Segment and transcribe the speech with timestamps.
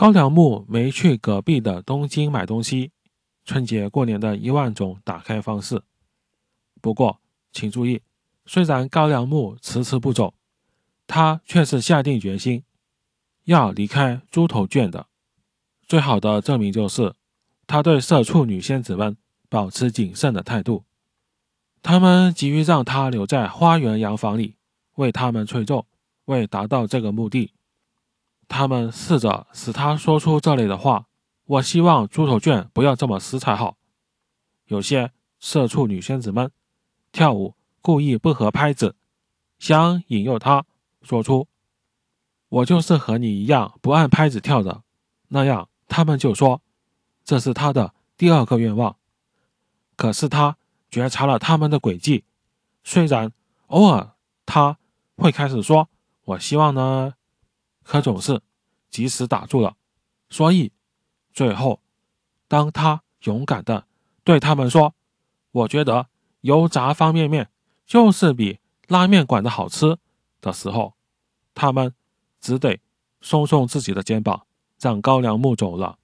[0.00, 2.90] 高良木没去隔壁的东京买东西，
[3.44, 5.82] 春节过年的一万种打开方式。
[6.80, 7.20] 不过，
[7.52, 8.00] 请注意，
[8.46, 10.32] 虽然高良木迟迟不走，
[11.06, 12.64] 他却是下定决心
[13.44, 15.06] 要离开猪头圈的。
[15.86, 17.12] 最好的证明就是，
[17.66, 19.18] 他对社畜女仙子们
[19.50, 20.84] 保持谨慎的态度。
[21.82, 24.56] 他们急于让他留在花园洋房里
[24.94, 25.84] 为他们吹奏。
[26.24, 27.52] 为达到这个目的。
[28.60, 31.06] 他们试着使他说出这类的话。
[31.46, 33.78] 我希望猪头圈不要这么死才好。
[34.66, 36.52] 有些社畜女仙子们
[37.10, 38.96] 跳舞故意不合拍子，
[39.58, 40.66] 想引诱他
[41.00, 41.48] 说出
[42.50, 44.82] “我就是和你一样不按拍子跳的”，
[45.28, 46.60] 那样他们就说
[47.24, 48.94] 这是他的第二个愿望。
[49.96, 50.58] 可是他
[50.90, 52.24] 觉察了他们的诡计，
[52.84, 53.32] 虽然
[53.68, 54.10] 偶尔
[54.44, 54.76] 他
[55.16, 55.88] 会开始说
[56.26, 57.14] “我希望呢”。
[57.82, 58.40] 可总是
[58.90, 59.76] 及时打住了，
[60.28, 60.72] 所以
[61.32, 61.80] 最后，
[62.48, 63.86] 当他勇敢的
[64.24, 64.94] 对他们说
[65.52, 66.08] ：“我觉得
[66.40, 67.48] 油炸方便面
[67.86, 69.96] 就是比拉面馆的好吃”
[70.42, 70.94] 的时候，
[71.54, 71.94] 他们
[72.40, 72.80] 只得
[73.20, 74.46] 松松自己的肩膀，
[74.80, 75.99] 让高粱木走了。